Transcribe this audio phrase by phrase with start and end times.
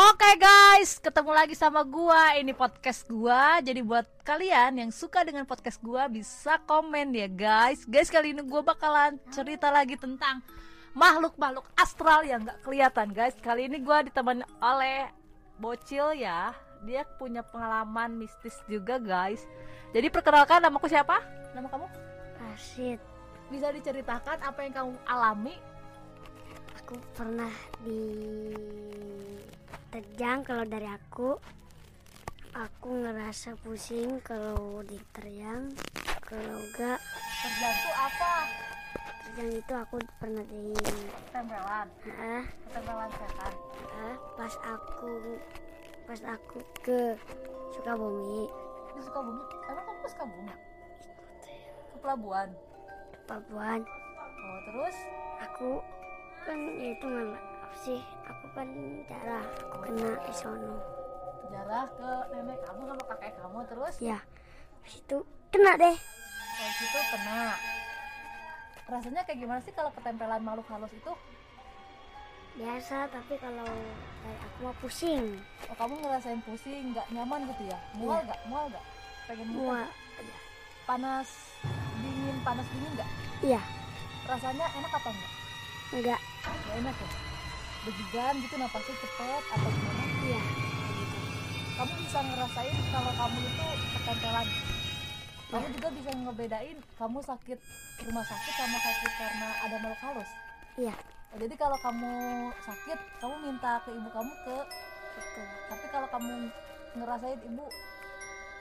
[0.00, 2.32] Oke guys, ketemu lagi sama gua.
[2.32, 3.60] Ini podcast gua.
[3.60, 7.84] Jadi buat kalian yang suka dengan podcast gua bisa komen ya guys.
[7.84, 10.40] Guys, kali ini gua bakalan cerita lagi tentang
[10.96, 13.36] makhluk-makhluk astral yang nggak kelihatan guys.
[13.44, 15.12] Kali ini gua ditemani oleh
[15.60, 16.56] bocil ya.
[16.88, 19.44] Dia punya pengalaman mistis juga guys.
[19.92, 21.20] Jadi perkenalkan namaku siapa?
[21.52, 21.86] Nama kamu?
[22.40, 22.96] Rashid,
[23.52, 25.60] Bisa diceritakan apa yang kamu alami?
[26.90, 27.52] aku pernah
[27.86, 28.00] di
[29.90, 31.34] terjang kalau dari aku
[32.54, 35.74] aku ngerasa pusing kalau diterjang
[36.22, 36.98] kalau enggak
[37.40, 38.32] Terjatuh apa?
[39.26, 40.76] terjang itu aku pernah di
[41.32, 41.86] Tempelan.
[42.06, 43.52] ah, Tempelan setan.
[43.98, 45.12] ah, pas aku
[46.06, 47.14] pas aku ke
[47.70, 48.46] Sukabumi
[48.94, 49.42] Di Sukabumi.
[49.66, 50.54] Emang kamu ke Sukabumi?
[51.90, 52.48] Ke pelabuhan.
[53.26, 53.80] Papuan
[54.40, 54.96] Oh, terus
[55.38, 55.70] aku
[56.42, 57.06] kan ya itu
[57.70, 58.66] apa sih aku kan
[59.06, 60.74] darah aku kena di sono
[61.54, 63.94] jarah ke nenek kamu sama kakek kamu terus?
[64.02, 64.18] Ya
[64.74, 65.18] habis itu
[65.54, 65.94] kena deh.
[65.94, 67.42] Kalau situ kena.
[68.90, 71.12] Rasanya kayak gimana sih kalau ketempelan makhluk halus itu?
[72.58, 73.70] Biasa tapi kalau
[74.22, 75.38] dari aku mah pusing.
[75.70, 77.78] Oh kamu ngerasain pusing nggak nyaman gitu ya?
[77.94, 78.26] Mual Iya.
[78.26, 78.40] nggak?
[78.50, 78.84] Mual nggak?
[79.30, 79.86] Pengen mual?
[80.90, 81.28] Panas
[82.02, 83.10] dingin panas dingin nggak?
[83.46, 83.62] Iya.
[84.26, 85.32] Rasanya enak apa enggak
[85.90, 87.29] enggak nggak enak ya
[87.80, 90.04] degigan gitu napasnya cepet atau gimana?
[90.20, 90.40] Iya.
[91.80, 94.46] Kamu bisa ngerasain kalau kamu itu ketempelan.
[95.50, 95.74] Kamu Iya.
[95.80, 97.58] juga bisa ngebedain kamu sakit
[98.04, 100.30] rumah sakit sama sakit karena ada makhluk halus.
[100.76, 100.94] Iya.
[101.30, 102.12] Oh, jadi kalau kamu
[102.58, 104.56] sakit kamu minta ke ibu kamu ke
[105.10, 106.32] betul tapi kalau kamu
[106.96, 107.66] ngerasain ibu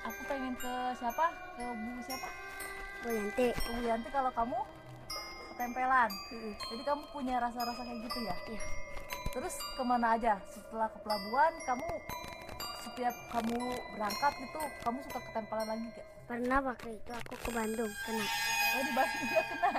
[0.06, 1.26] aku pengen ke siapa?
[1.60, 2.30] Ke bu siapa?
[3.04, 3.48] Bu Yanti.
[3.52, 4.58] Ke bu Yanti kalau kamu
[5.54, 6.08] ketempelan.
[6.32, 6.54] Mm-mm.
[6.72, 8.36] jadi kamu punya rasa-rasa kayak gitu ya?
[8.48, 8.64] Iya
[9.30, 11.90] terus ke mana aja setelah ke pelabuhan kamu
[12.82, 13.60] setiap kamu
[13.96, 16.08] berangkat gitu kamu suka ketempelan lagi gak?
[16.26, 18.26] pernah waktu itu aku ke Bandung kena
[18.70, 19.72] Oh di Bandung juga kena.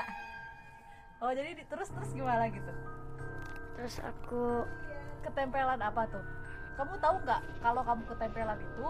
[1.22, 2.72] Oh jadi di- terus terus gimana gitu?
[3.78, 4.66] terus aku
[5.20, 6.24] Ketempelan apa tuh?
[6.80, 8.88] Kamu tahu nggak kalau kamu ketempelan itu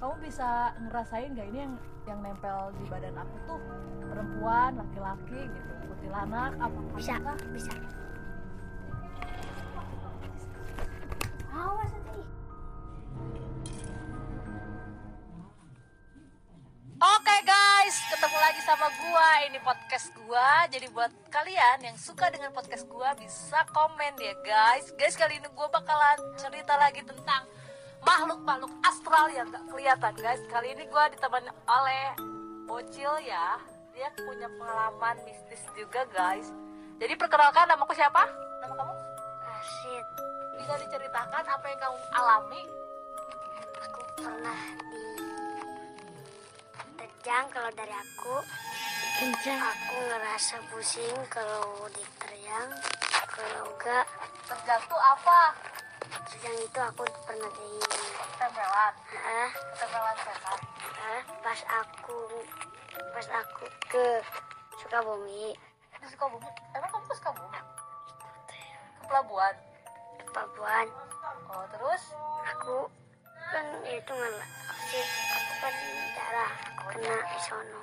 [0.00, 1.74] kamu bisa ngerasain nggak ini yang
[2.08, 3.60] yang nempel di badan aku tuh
[4.08, 7.36] perempuan, laki-laki gitu, kuntilanak apa bisa apakah?
[7.52, 7.72] bisa
[18.70, 19.28] sama gua.
[19.50, 20.62] Ini podcast gua.
[20.70, 24.94] Jadi buat kalian yang suka dengan podcast gua bisa komen ya guys.
[24.94, 27.50] Guys, kali ini gua bakalan cerita lagi tentang
[28.06, 30.38] makhluk-makhluk astral yang gak kelihatan guys.
[30.46, 32.14] Kali ini gua ditemani oleh
[32.70, 33.58] Bocil ya.
[33.90, 36.54] Dia punya pengalaman mistis juga guys.
[37.02, 38.22] Jadi perkenalkan namaku siapa?
[38.62, 38.94] Nama kamu?
[39.50, 40.06] Rashid
[40.62, 42.62] Bisa diceritakan apa yang kamu alami?
[43.80, 44.60] aku pernah
[47.30, 48.34] terjang kalau dari aku
[49.54, 52.74] aku ngerasa pusing kalau diterjang
[53.30, 54.02] kalau enggak.
[54.50, 55.54] Terjatuh apa?
[56.26, 57.70] terjang itu aku pernah di
[58.34, 58.94] Tempelan.
[59.14, 60.58] ah, Tempelan setan.
[61.06, 62.18] ah, pas aku
[63.14, 64.06] pas aku ke
[64.82, 65.54] Sukabumi.
[66.02, 66.50] Di Sukabumi?
[66.74, 67.62] Emang kamu ke Sukabumi?
[68.98, 69.54] Ke pelabuhan?
[70.18, 70.86] Ke Papuan
[71.46, 72.02] oh terus?
[72.58, 72.90] Aku
[73.54, 74.46] kan ya itu nggak
[74.90, 75.74] sih aku kan
[76.18, 76.69] darah
[77.40, 77.80] di sono.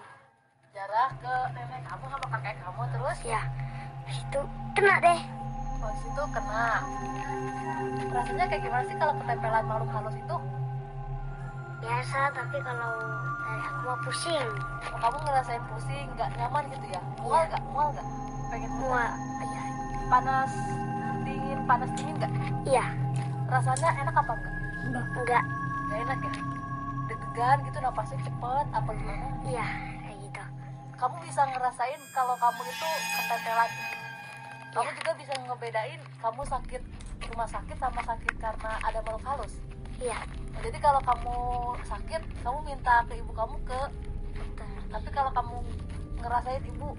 [0.69, 3.18] Jarah ke nenek kamu sama kakek kamu terus?
[3.25, 3.41] Ya
[4.06, 4.41] habis itu
[4.78, 5.19] kena deh.
[5.81, 6.85] Oh di situ kena.
[8.13, 10.38] Rasanya kayak gimana sih kalau ketempelan makhluk halus itu?
[11.81, 12.94] Biasa tapi kalau
[13.41, 14.50] dari aku mah pusing.
[14.94, 17.01] Oh, kamu ngerasain pusing nggak nyaman gitu ya?
[17.18, 17.50] Mual Iya.
[17.50, 17.63] nggak?
[17.74, 18.07] Mual nggak?
[18.53, 19.09] Pengen mual?
[19.41, 19.62] Iya.
[20.06, 20.51] Panas
[21.25, 22.34] dingin panas dingin nggak?
[22.62, 22.85] Iya.
[23.50, 24.34] Rasanya enak apa
[24.85, 25.44] enggak enggak
[25.89, 26.56] nggak enak ya
[27.37, 29.25] deg-degan gitu napasnya cepet apa gimana?
[29.45, 29.67] Iya
[30.01, 30.43] kayak gitu.
[30.97, 33.69] Kamu bisa ngerasain kalau kamu itu ketempelan
[34.73, 36.81] kamu juga bisa ngebedain kamu sakit
[37.29, 39.53] rumah sakit sama sakit karena ada makhluk halus.
[40.01, 40.17] Iya.
[40.17, 41.38] Nah, jadi kalau kamu
[41.85, 43.79] sakit kamu minta ke ibu kamu ke
[44.33, 45.57] betul tapi kalau kamu
[46.17, 46.97] ngerasain ibu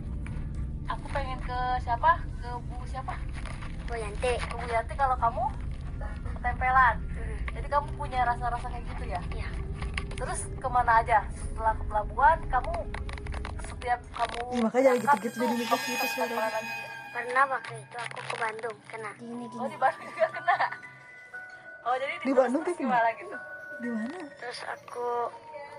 [0.87, 2.23] aku pengen ke siapa?
[2.39, 3.19] Ke bu siapa?
[3.91, 4.39] Bu Yanti.
[4.39, 5.43] Ke bu Yanti kalau kamu
[6.39, 6.95] ketempelan.
[7.11, 9.19] Mm, jadi kamu punya rasa-rasa kayak gitu ya?
[9.35, 9.51] Iya
[10.19, 12.75] terus ke mana aja setelah ke pelabuhan kamu
[13.71, 16.89] setiap kamu Ih, makanya jangan berangkat gitu-gitu, itu, jadi gitu ya?
[17.09, 20.57] pernah waktu itu aku ke Bandung kena gini Oh di Bandung juga kena.
[21.89, 23.37] Oh jadi Di Bandung terus kayak gimana gitu?
[23.79, 24.19] Di mana?
[24.43, 25.09] terus aku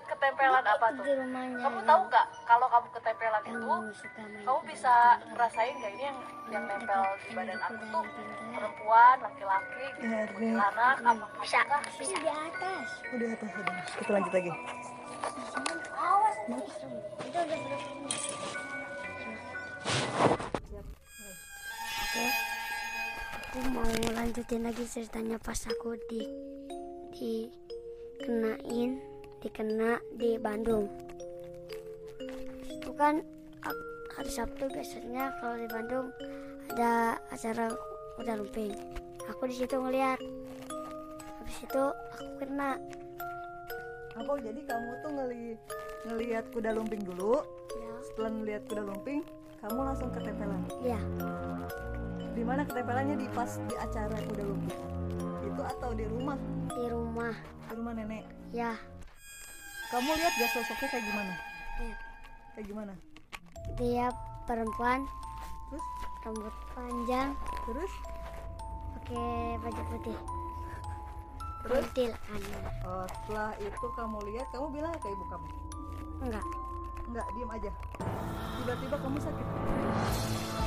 [0.09, 1.03] ketempelan apa tuh?
[1.05, 3.75] di rumahnya kamu tahu nggak kalau kamu ketempelan itu kamu
[4.45, 4.93] kamu bisa
[5.29, 6.17] ngerasain nggak ini yang
[6.49, 8.05] yang nempel di badan aku tuh?
[8.49, 10.09] perempuan laki-laki gitu.
[10.41, 11.59] Iya, anak apa bisa
[11.95, 12.87] bisa di atas.
[13.13, 13.75] Udah atas udah.
[14.01, 14.51] Kita lanjut lagi.
[17.29, 17.57] itu udah
[22.09, 22.25] oke.
[23.49, 26.21] Aku mau lanjutin lagi ceritanya pas aku di
[27.13, 29.08] dikenain
[29.39, 30.87] dikena di Bandung
[32.69, 33.23] itu kan
[34.15, 36.11] hari Sabtu biasanya kalau di Bandung
[36.75, 37.71] ada acara
[38.19, 38.75] kuda lumping
[39.31, 40.19] aku di situ ngeliat
[41.39, 41.83] habis itu
[42.13, 42.77] aku kena
[44.19, 45.55] Apa jadi kamu tuh ngeli
[46.11, 47.39] ngelihat kuda lumping dulu.
[47.71, 49.23] ya Setelah ngelihat kuda lumping,
[49.63, 50.59] kamu langsung ketempelan.
[50.83, 50.99] ya
[52.35, 54.79] Di mana ketempelannya di pas di acara kuda lumping?
[55.47, 56.35] Itu atau di rumah?
[56.67, 57.31] di rumah
[57.71, 58.23] Di rumah nenek.
[58.51, 58.75] ya
[59.89, 61.33] Kamu lihat gak sosoknya kayak gimana?
[61.81, 61.97] lihat.
[62.53, 62.93] Kayak gimana?
[63.77, 64.09] dia
[64.49, 65.05] perempuan
[65.69, 65.85] Terus
[66.25, 67.29] rambut panjang
[67.69, 67.93] terus
[68.97, 70.17] pakai baju putih
[71.59, 71.83] Terus?
[71.85, 75.47] kuntilanak oh, setelah itu kamu lihat, kamu bilang ke ibu kamu?
[76.23, 76.45] enggak
[77.09, 77.71] Enggak, diem aja.
[78.61, 79.47] Tiba-tiba kamu sakit.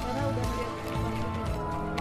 [0.02, 1.91] Karena udah ngeliat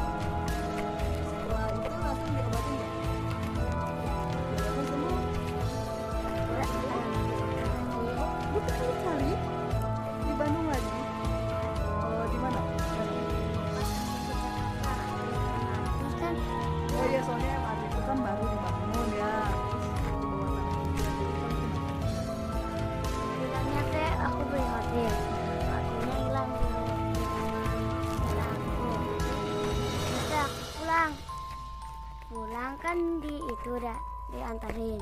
[33.62, 33.98] itu udah
[34.32, 35.02] diantarin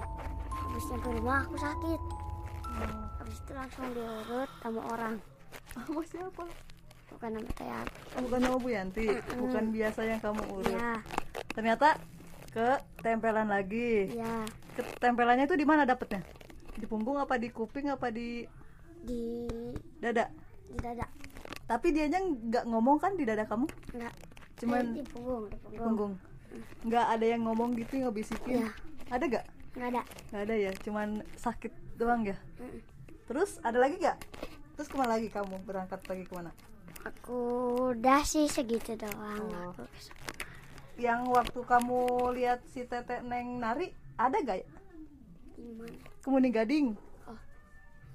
[0.52, 2.00] habis nyampe rumah aku sakit
[3.18, 5.16] habis itu langsung diurut sama orang
[5.70, 6.46] Sama siapa?
[7.10, 7.66] bukan nama teh
[8.20, 10.70] Bukan nama Bu Yanti, bukan biasa yang kamu urut.
[10.70, 11.02] ya
[11.50, 11.98] Ternyata
[12.50, 14.14] ketempelan lagi.
[14.14, 16.22] ya Ketempelannya itu di mana dapetnya?
[16.74, 18.46] Di punggung apa di kuping apa di
[19.02, 19.46] di
[19.98, 20.30] dada?
[20.70, 21.06] di dada
[21.66, 23.66] Tapi dianya nggak ngomong kan di dada kamu?
[23.94, 24.14] enggak
[24.58, 26.14] Cuman di punggung di di punggung punggung.
[26.84, 28.66] Nggak ada yang ngomong gitu nggak bisikin?
[28.66, 28.69] Iya.
[29.10, 29.46] Ada nggak?
[29.69, 30.01] enggak ada
[30.34, 31.07] Nggak ada ya, cuman
[31.38, 32.38] sakit doang ya.
[32.57, 32.80] Mm.
[33.30, 34.18] Terus ada lagi nggak?
[34.75, 36.51] Terus ke mana lagi kamu berangkat lagi ke mana?
[37.00, 37.40] aku
[37.96, 39.72] udah sih segitu doang Oh.
[39.72, 39.88] aku
[41.00, 42.00] Yang waktu kamu
[42.36, 44.68] lihat si Tete Neng nari ada gak ya?
[45.56, 46.88] gimana Kemudian gading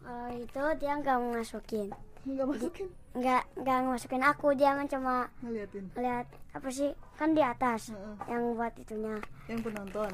[0.04, 1.88] kalau itu dia nggak masukin
[2.24, 2.88] nggak masukin?
[3.12, 4.46] Nggak nggak masukin aku.
[4.56, 5.84] Dia kan cuma ngeliatin.
[5.94, 6.26] lihat
[6.56, 6.90] apa sih?
[7.20, 8.16] Kan di atas Heeh.
[8.32, 9.20] yang buat itunya.
[9.46, 10.12] Yang penonton?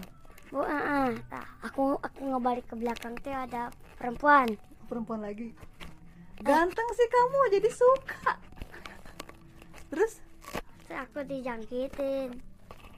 [0.50, 1.10] Bu eh, eh.
[1.30, 4.58] Nah, aku aku ngebalik ke belakang tuh ada perempuan.
[4.90, 5.54] Perempuan lagi.
[6.42, 8.30] Ganteng sih kamu jadi suka.
[9.94, 10.18] Terus?
[10.86, 12.34] Terus aku dijangkitin.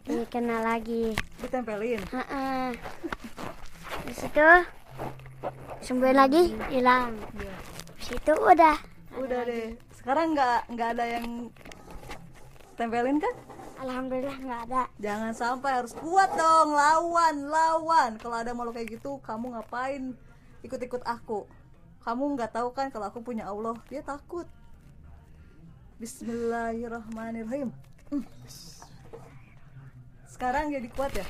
[0.09, 1.12] Dikena lagi.
[1.44, 2.00] Ditempelin?
[2.09, 2.73] Heeh.
[4.03, 4.49] di situ
[5.85, 7.14] sembuh lagi hilang.
[7.38, 7.55] Iya.
[7.99, 8.91] di situ udah
[9.22, 9.78] udah deh.
[9.94, 11.26] Sekarang nggak nggak ada yang
[12.74, 13.34] tempelin kan
[13.78, 14.82] alhamdulillah nggak ada.
[14.98, 16.74] Jangan sampai harus kuat dong.
[16.74, 18.10] Lawan lawan.
[18.19, 20.14] Kalau ada malu kayak gitu kamu ngapain
[20.66, 21.46] ikut-ikut aku?
[22.02, 23.78] Kamu nggak tahu kan kalau aku punya Allah.
[23.86, 24.46] Dia takut.
[26.02, 27.70] Bismillahirrahmanirrahim.
[28.10, 28.26] Hmm.
[30.28, 31.26] sekarang jadi kuat ya?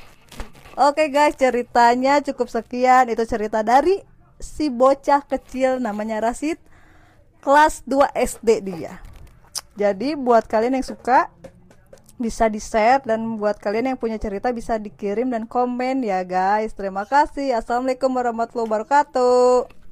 [0.73, 1.37] Oke guys.
[1.37, 3.05] Ceritanya cukup sekian.
[3.13, 4.01] Itu cerita dari
[4.41, 6.57] si bocah kecil namanya Rasid
[7.43, 9.03] kelas 2 SD dia.
[9.75, 11.27] Jadi buat kalian yang suka
[12.15, 16.71] bisa di share dan buat kalian yang punya cerita bisa dikirim dan komen ya guys.
[16.71, 17.59] Terima kasih.
[17.59, 19.82] Assalamualaikum warahmatullahi wabarakatuh